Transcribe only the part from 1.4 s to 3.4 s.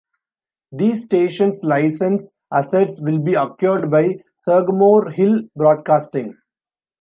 license assets will be